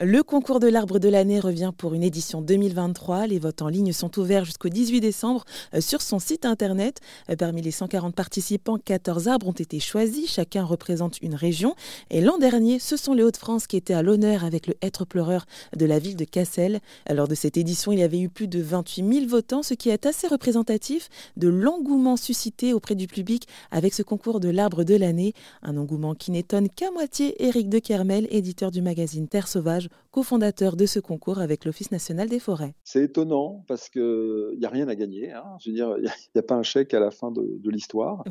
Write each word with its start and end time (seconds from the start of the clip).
Le 0.00 0.22
concours 0.22 0.60
de 0.60 0.68
l'arbre 0.68 1.00
de 1.00 1.08
l'année 1.08 1.40
revient 1.40 1.72
pour 1.76 1.92
une 1.92 2.04
édition 2.04 2.40
2023. 2.40 3.26
Les 3.26 3.40
votes 3.40 3.62
en 3.62 3.66
ligne 3.66 3.92
sont 3.92 4.16
ouverts 4.20 4.44
jusqu'au 4.44 4.68
18 4.68 5.00
décembre 5.00 5.44
euh, 5.74 5.80
sur 5.80 6.02
son 6.02 6.20
site 6.20 6.44
internet. 6.44 7.00
Euh, 7.30 7.34
parmi 7.34 7.62
les 7.62 7.72
140 7.72 8.14
participants, 8.14 8.78
14 8.78 9.26
arbres 9.26 9.48
ont 9.48 9.52
été 9.52 9.80
choisis. 9.80 10.30
Chacun 10.30 10.62
représente 10.62 11.20
une 11.20 11.34
région. 11.34 11.74
Et 12.10 12.20
l'an 12.20 12.38
dernier, 12.38 12.78
ce 12.78 12.96
sont 12.96 13.12
les 13.12 13.24
Hauts-de-France 13.24 13.66
qui 13.66 13.76
étaient 13.76 13.92
à 13.92 14.04
l'honneur 14.04 14.44
avec 14.44 14.68
le 14.68 14.74
hêtre 14.82 15.04
pleureur 15.04 15.46
de 15.76 15.84
la 15.84 15.98
ville 15.98 16.14
de 16.14 16.24
Cassel. 16.24 16.78
Lors 17.12 17.26
de 17.26 17.34
cette 17.34 17.56
édition, 17.56 17.90
il 17.90 17.98
y 17.98 18.04
avait 18.04 18.20
eu 18.20 18.28
plus 18.28 18.46
de 18.46 18.62
28 18.62 19.14
000 19.14 19.26
votants, 19.26 19.64
ce 19.64 19.74
qui 19.74 19.88
est 19.88 20.06
assez 20.06 20.28
représentatif 20.28 21.08
de 21.36 21.48
l'engouement 21.48 22.16
suscité 22.16 22.72
auprès 22.72 22.94
du 22.94 23.08
public 23.08 23.48
avec 23.72 23.92
ce 23.94 24.04
concours 24.04 24.38
de 24.38 24.48
l'arbre 24.48 24.84
de 24.84 24.94
l'année. 24.94 25.32
Un 25.64 25.76
engouement 25.76 26.14
qui 26.14 26.30
n'étonne 26.30 26.68
qu'à 26.68 26.92
moitié 26.92 27.44
Éric 27.44 27.68
de 27.68 27.80
Kermel, 27.80 28.28
éditeur 28.30 28.70
du 28.70 28.80
magazine 28.80 29.26
Terre 29.26 29.48
Sauvage 29.48 29.87
cofondateur 30.10 30.76
de 30.76 30.86
ce 30.86 31.00
concours 31.00 31.38
avec 31.38 31.64
l'Office 31.64 31.90
national 31.90 32.28
des 32.28 32.38
forêts. 32.38 32.74
C'est 32.84 33.04
étonnant 33.04 33.64
parce 33.68 33.88
qu'il 33.88 34.56
n'y 34.58 34.64
a 34.64 34.70
rien 34.70 34.88
à 34.88 34.94
gagner. 34.94 35.32
Hein. 35.32 35.56
Je 35.60 35.70
veux 35.70 35.74
dire, 35.76 35.94
il 35.98 36.02
n'y 36.02 36.38
a, 36.38 36.42
pas 36.42 36.54
un 36.54 36.62
chèque 36.62 36.94
à 36.94 37.00
la 37.00 37.10
fin 37.10 37.30
de, 37.30 37.70
l'histoire. 37.70 38.24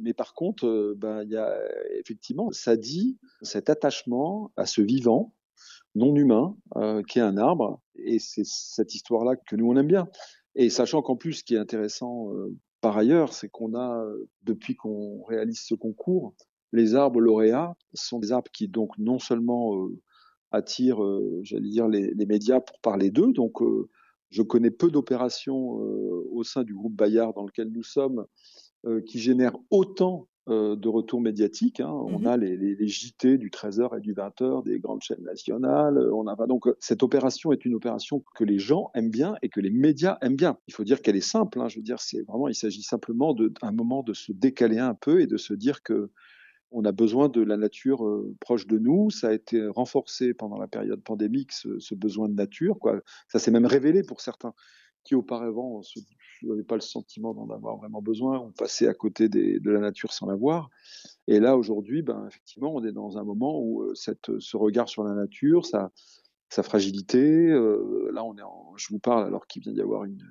Mais 0.00 0.14
par 0.14 0.34
contre, 0.34 0.66
euh, 0.66 0.94
ben, 0.96 1.24
y 1.24 1.36
a, 1.36 1.58
effectivement, 1.98 2.50
ça 2.52 2.76
dit 2.76 3.18
cet 3.42 3.68
attachement 3.68 4.50
à 4.56 4.66
ce 4.66 4.80
vivant 4.80 5.34
non 5.94 6.16
humain 6.16 6.56
euh, 6.76 7.02
qui 7.02 7.18
est 7.18 7.22
un 7.22 7.36
arbre. 7.36 7.80
Et 7.96 8.18
c'est 8.18 8.46
cette 8.46 8.94
histoire-là 8.94 9.36
que 9.36 9.56
nous, 9.56 9.70
on 9.70 9.76
aime 9.76 9.86
bien. 9.86 10.08
Et 10.54 10.70
sachant 10.70 11.02
qu'en 11.02 11.16
plus, 11.16 11.34
ce 11.34 11.44
qui 11.44 11.54
est 11.54 11.58
intéressant 11.58 12.32
euh, 12.32 12.56
par 12.80 12.96
ailleurs, 12.96 13.32
c'est 13.32 13.48
qu'on 13.48 13.74
a, 13.76 14.04
depuis 14.42 14.74
qu'on 14.74 15.22
réalise 15.24 15.60
ce 15.60 15.74
concours, 15.74 16.34
les 16.72 16.94
arbres 16.94 17.20
lauréats 17.20 17.76
sont 17.92 18.18
des 18.18 18.32
arbres 18.32 18.50
qui, 18.50 18.66
donc, 18.66 18.96
non 18.98 19.18
seulement 19.18 19.88
attire, 20.52 21.02
euh, 21.02 21.40
j'allais 21.42 21.68
dire, 21.68 21.88
les, 21.88 22.26
médias 22.26 22.60
pour 22.60 22.78
parler 22.80 23.10
d'eux. 23.10 23.32
Donc, 23.32 23.62
euh, 23.62 23.88
je 24.30 24.42
connais 24.42 24.70
peu 24.70 24.90
d'opérations 24.90 25.80
euh, 25.80 26.28
au 26.30 26.44
sein 26.44 26.62
du 26.62 26.74
groupe 26.74 26.94
Bayard 26.94 27.34
dans 27.34 27.44
lequel 27.44 27.68
nous 27.68 27.82
sommes 27.82 28.26
qui 29.06 29.20
génèrent 29.20 29.56
autant 29.70 30.26
de 30.48 30.88
retours 30.88 31.20
médiatiques. 31.20 31.78
Hein. 31.78 31.88
On 31.88 32.18
mmh 32.18 32.26
a 32.26 32.36
les, 32.36 32.88
JT 32.88 33.38
du 33.38 33.48
13h 33.48 33.96
et 33.96 34.00
du 34.00 34.12
20h 34.12 34.64
des 34.64 34.80
grandes 34.80 35.02
chaînes 35.02 35.22
nationales. 35.22 36.10
On 36.12 36.26
a 36.26 36.34
donc 36.48 36.64
cette 36.80 37.04
opération 37.04 37.52
est 37.52 37.64
une 37.64 37.76
opération 37.76 38.24
que 38.34 38.42
les 38.42 38.58
gens 38.58 38.90
aiment 38.96 39.08
bien 39.08 39.36
et 39.40 39.48
que 39.48 39.60
les 39.60 39.70
médias 39.70 40.18
aiment 40.20 40.34
bien. 40.34 40.58
Il 40.66 40.74
faut 40.74 40.82
dire 40.82 41.00
qu'elle 41.00 41.14
est 41.14 41.20
simple. 41.20 41.60
Hein. 41.60 41.68
Je 41.68 41.76
veux 41.76 41.84
dire, 41.84 42.00
c'est 42.00 42.22
vraiment, 42.22 42.48
il 42.48 42.56
s'agit 42.56 42.82
simplement 42.82 43.34
d'un 43.34 43.70
moment 43.70 44.02
de 44.02 44.14
se 44.14 44.32
décaler 44.32 44.78
un 44.78 44.94
peu 44.94 45.20
et 45.20 45.28
de 45.28 45.36
se 45.36 45.54
dire 45.54 45.84
que 45.84 46.10
on 46.72 46.84
a 46.84 46.92
besoin 46.92 47.28
de 47.28 47.42
la 47.42 47.56
nature 47.56 48.04
euh, 48.04 48.34
proche 48.40 48.66
de 48.66 48.78
nous. 48.78 49.10
Ça 49.10 49.28
a 49.28 49.32
été 49.32 49.66
renforcé 49.66 50.34
pendant 50.34 50.58
la 50.58 50.68
période 50.68 51.02
pandémique, 51.02 51.52
ce, 51.52 51.94
besoin 51.94 52.28
de 52.28 52.34
nature. 52.34 52.78
Quoi. 52.78 53.00
Ça 53.28 53.38
s'est 53.38 53.50
même 53.50 53.66
révélé 53.66 54.02
pour 54.02 54.20
certains 54.20 54.54
qui 55.04 55.14
auparavant 55.14 55.82
n'avaient 56.44 56.62
pas 56.62 56.76
le 56.76 56.80
sentiment 56.80 57.34
d'en 57.34 57.50
avoir 57.50 57.76
vraiment 57.76 58.00
besoin, 58.00 58.38
on 58.38 58.52
passait 58.52 58.86
à 58.86 58.94
côté 58.94 59.28
de 59.28 59.70
la 59.70 59.80
nature 59.80 60.12
sans 60.12 60.26
la 60.26 60.36
voir. 60.36 60.70
Et 61.26 61.40
là, 61.40 61.56
aujourd'hui, 61.56 62.02
ben, 62.02 62.24
effectivement, 62.28 62.74
on 62.74 62.84
est 62.84 62.92
dans 62.92 63.18
un 63.18 63.24
moment 63.24 63.60
où 63.60 63.82
euh, 63.82 63.94
ce 63.94 64.56
regard 64.56 64.88
sur 64.88 65.04
la 65.04 65.14
nature, 65.14 65.66
sa, 65.66 65.90
sa 66.48 66.62
fragilité, 66.62 67.50
euh, 67.50 68.10
là, 68.12 68.24
on 68.24 68.36
est 68.36 68.42
je 68.76 68.88
vous 68.90 68.98
parle 68.98 69.24
alors 69.24 69.46
qu'il 69.46 69.62
vient 69.62 69.72
d'y 69.72 69.80
avoir 69.80 70.04
une, 70.04 70.22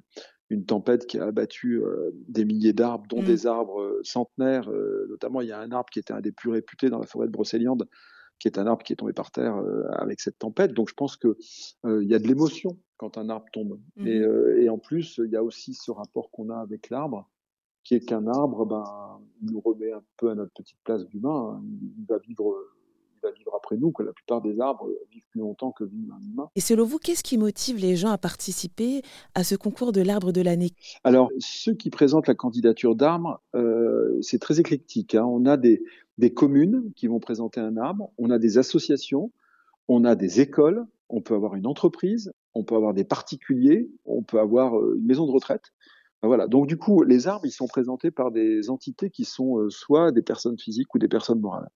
une 0.52 0.66
tempête 0.66 1.08
qui 1.08 1.18
a 1.18 1.26
abattu 1.26 1.82
euh, 1.82 2.12
des 2.28 2.46
milliers 2.46 2.74
d'arbres, 2.74 3.06
dont 3.08 3.22
mmh. 3.22 3.26
des 3.26 3.48
arbres 3.48 3.82
euh, 3.82 4.02
centenaires. 4.04 4.70
Euh, 4.70 5.08
notamment, 5.10 5.42
il 5.42 5.48
y 5.48 5.52
a 5.52 5.60
un 5.60 5.72
arbre 5.72 5.90
qui 5.90 6.00
était 6.00 6.14
un 6.14 6.22
des 6.22 6.32
plus 6.32 6.50
réputés 6.50 6.90
dans 6.90 7.00
la 7.00 7.08
forêt 7.08 7.28
de 7.28 7.32
Brocéliande, 7.32 7.88
qui 8.40 8.48
est 8.48 8.58
un 8.58 8.68
arbre 8.68 8.84
qui 8.84 8.94
est 8.94 8.96
tombé 8.96 9.14
par 9.14 9.32
terre 9.32 9.56
avec 9.94 10.20
cette 10.20 10.40
tempête. 10.40 10.74
Donc, 10.74 10.90
je 10.90 10.96
pense 10.96 11.16
que 11.16 11.38
il 11.86 12.10
y 12.10 12.16
a 12.16 12.20
de 12.20 12.28
l'émotion 12.28 12.78
quand 12.98 13.20
un 13.20 13.30
arbre 13.30 13.46
tombe. 13.54 13.80
Mmh. 13.98 14.08
Et, 14.08 14.70
en 14.70 14.80
plus, 14.80 15.22
il 15.24 15.32
y 15.32 15.36
a 15.36 15.44
aussi 15.44 15.76
ce 15.76 15.92
rapport 15.92 16.32
qu'on 16.32 16.50
a 16.50 16.58
avec 16.58 16.90
l'arbre, 16.90 17.30
qui 17.84 17.94
est 17.94 18.00
qu'un 18.00 18.26
arbre, 18.26 18.66
ben, 18.66 18.84
nous 19.44 19.60
remet 19.60 19.92
un 19.92 20.04
peu 20.17 20.32
à 20.32 20.36
notre 20.36 20.54
petite 20.54 20.80
place 20.84 21.06
d'humain. 21.06 21.61
Hein. 21.61 21.64
Il 22.00 22.06
va 22.10 22.17
vivre 22.17 22.56
va 23.23 23.32
vivre 23.32 23.54
après 23.55 23.77
nous, 23.77 23.92
que 23.92 24.04
la 24.04 24.14
plupart 24.14 24.42
des 24.42 24.59
arbres 24.59 24.89
vivent 25.11 25.23
plus 25.30 25.39
longtemps 25.39 25.71
que 25.71 25.83
vit 25.83 26.08
un 26.11 26.21
humain. 26.21 26.49
Et 26.55 26.61
selon 26.61 26.86
vous, 26.86 26.98
qu'est-ce 26.98 27.23
qui 27.23 27.37
motive 27.37 27.77
les 27.77 27.95
gens 27.95 28.09
à 28.09 28.17
participer 28.17 29.02
à 29.36 29.43
ce 29.43 29.55
concours 29.55 29.92
de 29.92 30.02
l'arbre 30.02 30.32
de 30.32 30.42
l'année? 30.42 30.71
Alors, 31.04 31.30
ceux 31.39 31.73
qui 31.73 31.89
présentent 31.89 32.27
la 32.27 32.36
candidature 32.36 32.95
d'arbre, 32.95 33.42
euh, 33.55 34.17
c'est 34.21 34.39
très 34.39 34.60
éclectique. 34.60 35.15
Hein. 35.15 35.26
On 35.26 35.45
a 35.45 35.58
des, 35.58 35.83
des 36.17 36.33
communes 36.33 36.92
qui 36.95 37.08
vont 37.08 37.20
présenter 37.20 37.60
un 37.60 37.77
arbre, 37.77 38.11
on 38.17 38.30
a 38.30 38.39
des 38.39 38.58
associations, 38.58 39.31
on 39.87 40.05
a 40.05 40.15
des 40.15 40.42
écoles, 40.42 40.86
on 41.10 41.21
peut 41.21 41.36
avoir 41.36 41.55
une 41.55 41.67
entreprise, 41.67 42.31
on 42.54 42.64
peut 42.64 42.76
avoir 42.76 42.93
des 42.93 43.04
particuliers, 43.04 43.89
on 44.05 44.23
peut 44.23 44.39
avoir 44.39 44.77
euh, 44.77 44.95
une 44.98 45.05
maison 45.05 45.26
de 45.26 45.31
retraite. 45.31 45.73
Voilà. 46.23 46.48
Donc 46.48 46.67
du 46.67 46.77
coup, 46.77 47.02
les 47.04 47.27
arbres, 47.27 47.45
ils 47.45 47.52
sont 47.52 47.67
présentés 47.67 48.11
par 48.11 48.31
des 48.31 48.70
entités 48.70 49.10
qui 49.10 49.26
sont 49.26 49.58
euh, 49.58 49.70
soit 49.70 50.11
des 50.11 50.21
personnes 50.21 50.58
physiques 50.58 50.93
ou 50.93 50.99
des 50.99 51.08
personnes 51.08 51.39
morales. 51.39 51.70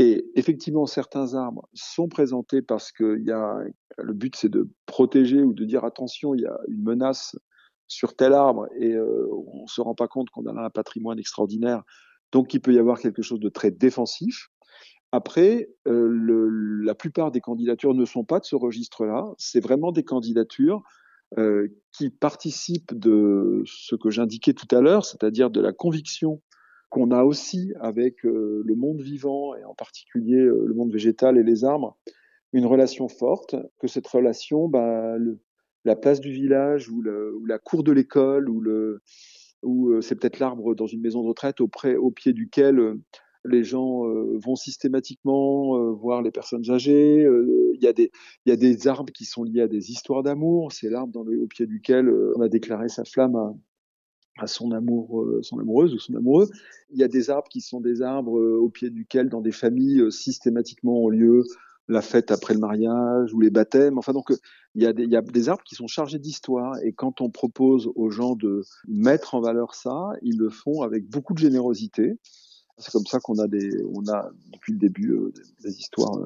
Et 0.00 0.24
effectivement, 0.34 0.86
certains 0.86 1.34
arbres 1.34 1.68
sont 1.74 2.08
présentés 2.08 2.62
parce 2.62 2.90
que 2.90 3.18
y 3.18 3.30
a, 3.32 3.58
le 3.98 4.14
but, 4.14 4.34
c'est 4.34 4.48
de 4.48 4.66
protéger 4.86 5.42
ou 5.42 5.52
de 5.52 5.66
dire 5.66 5.84
attention, 5.84 6.34
il 6.34 6.40
y 6.40 6.46
a 6.46 6.58
une 6.68 6.82
menace 6.82 7.36
sur 7.86 8.16
tel 8.16 8.32
arbre 8.32 8.66
et 8.78 8.94
euh, 8.94 9.28
on 9.30 9.66
se 9.66 9.82
rend 9.82 9.94
pas 9.94 10.08
compte 10.08 10.30
qu'on 10.30 10.46
a 10.46 10.54
là 10.54 10.64
un 10.64 10.70
patrimoine 10.70 11.18
extraordinaire. 11.18 11.82
Donc, 12.32 12.54
il 12.54 12.62
peut 12.62 12.72
y 12.72 12.78
avoir 12.78 12.98
quelque 12.98 13.20
chose 13.20 13.40
de 13.40 13.50
très 13.50 13.70
défensif. 13.70 14.48
Après, 15.12 15.68
euh, 15.86 16.80
la 16.82 16.94
plupart 16.94 17.30
des 17.30 17.42
candidatures 17.42 17.92
ne 17.92 18.06
sont 18.06 18.24
pas 18.24 18.40
de 18.40 18.46
ce 18.46 18.56
registre-là. 18.56 19.26
C'est 19.36 19.60
vraiment 19.60 19.92
des 19.92 20.04
candidatures 20.04 20.82
euh, 21.36 21.68
qui 21.92 22.08
participent 22.08 22.98
de 22.98 23.62
ce 23.66 23.96
que 23.96 24.08
j'indiquais 24.08 24.54
tout 24.54 24.74
à 24.74 24.80
l'heure, 24.80 25.04
c'est-à-dire 25.04 25.50
de 25.50 25.60
la 25.60 25.74
conviction 25.74 26.40
qu'on 26.90 27.12
a 27.12 27.22
aussi 27.22 27.72
avec 27.80 28.26
euh, 28.26 28.62
le 28.66 28.74
monde 28.74 29.00
vivant 29.00 29.54
et 29.54 29.64
en 29.64 29.74
particulier 29.74 30.40
euh, 30.40 30.64
le 30.66 30.74
monde 30.74 30.92
végétal 30.92 31.38
et 31.38 31.44
les 31.44 31.64
arbres, 31.64 31.96
une 32.52 32.66
relation 32.66 33.08
forte, 33.08 33.54
que 33.78 33.86
cette 33.86 34.08
relation, 34.08 34.68
bah, 34.68 35.16
le, 35.16 35.38
la 35.84 35.94
place 35.94 36.20
du 36.20 36.32
village 36.32 36.90
ou, 36.90 37.00
le, 37.00 37.38
la 37.46 37.60
cour 37.60 37.84
de 37.84 37.92
l'école 37.92 38.50
ou, 38.50 38.60
le, 38.60 39.02
ou 39.62 39.90
euh, 39.90 40.00
c'est 40.00 40.16
peut-être 40.16 40.40
l'arbre 40.40 40.74
dans 40.74 40.88
une 40.88 41.00
maison 41.00 41.22
de 41.22 41.28
retraite 41.28 41.60
au 41.60 42.10
pied 42.10 42.32
duquel 42.32 42.96
les 43.46 43.64
gens 43.64 44.02
vont 44.34 44.54
systématiquement 44.54 45.92
voir 45.92 46.20
les 46.20 46.30
personnes 46.30 46.70
âgées. 46.70 47.22
Il 47.22 47.80
y, 47.80 47.86
a 47.86 48.56
des, 48.56 48.86
arbres 48.86 49.14
qui 49.14 49.24
sont 49.24 49.44
liés 49.44 49.62
à 49.62 49.66
des 49.66 49.90
histoires 49.90 50.22
d'amour. 50.22 50.72
C'est 50.72 50.90
l'arbre 50.90 51.20
au 51.20 51.46
pied 51.46 51.66
duquel 51.66 52.14
on 52.36 52.42
a 52.42 52.50
déclaré 52.50 52.90
sa 52.90 53.06
flamme 53.06 53.58
à 54.42 54.46
son 54.46 54.72
amour, 54.72 55.22
euh, 55.22 55.40
son 55.42 55.58
amoureuse 55.58 55.94
ou 55.94 55.98
son 55.98 56.14
amoureux. 56.14 56.48
Il 56.90 56.98
y 56.98 57.04
a 57.04 57.08
des 57.08 57.30
arbres 57.30 57.48
qui 57.48 57.60
sont 57.60 57.80
des 57.80 58.02
arbres 58.02 58.38
euh, 58.38 58.58
au 58.58 58.68
pied 58.68 58.90
duquel, 58.90 59.28
dans 59.28 59.40
des 59.40 59.52
familles, 59.52 60.00
euh, 60.00 60.10
systématiquement 60.10 61.04
ont 61.04 61.08
lieu 61.08 61.44
la 61.88 62.02
fête 62.02 62.30
après 62.30 62.54
le 62.54 62.60
mariage 62.60 63.34
ou 63.34 63.40
les 63.40 63.50
baptêmes. 63.50 63.98
Enfin, 63.98 64.12
donc, 64.12 64.30
il 64.74 64.82
y 64.82 64.86
a 64.86 64.92
des, 64.92 65.04
il 65.04 65.10
y 65.10 65.16
a 65.16 65.22
des 65.22 65.48
arbres 65.48 65.64
qui 65.64 65.74
sont 65.74 65.88
chargés 65.88 66.18
d'histoire. 66.18 66.78
Et 66.84 66.92
quand 66.92 67.20
on 67.20 67.30
propose 67.30 67.90
aux 67.96 68.10
gens 68.10 68.36
de 68.36 68.62
mettre 68.86 69.34
en 69.34 69.40
valeur 69.40 69.74
ça, 69.74 70.10
ils 70.22 70.38
le 70.38 70.50
font 70.50 70.82
avec 70.82 71.08
beaucoup 71.08 71.34
de 71.34 71.38
générosité. 71.38 72.16
C'est 72.80 72.90
comme 72.90 73.06
ça 73.06 73.20
qu'on 73.20 73.38
a 73.38 73.46
des, 73.46 73.84
on 73.92 74.06
a 74.08 74.30
depuis 74.52 74.72
le 74.72 74.78
début 74.78 75.18
des, 75.62 75.78
histoires 75.78 76.18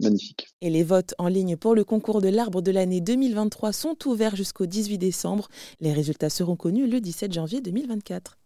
magnifique. 0.00 0.48
Et 0.60 0.70
les 0.70 0.82
votes 0.82 1.14
en 1.18 1.28
ligne 1.28 1.56
pour 1.56 1.74
le 1.74 1.84
concours 1.84 2.20
de 2.20 2.28
l'arbre 2.28 2.62
de 2.62 2.70
l'année 2.70 3.00
2023 3.00 3.72
sont 3.72 3.96
ouverts 4.06 4.36
jusqu'au 4.36 4.66
18 4.66 4.98
décembre. 4.98 5.48
Les 5.80 5.92
résultats 5.92 6.30
seront 6.30 6.56
connus 6.56 6.86
le 6.86 7.00
17 7.00 7.32
janvier 7.32 7.60
2024. 7.60 8.38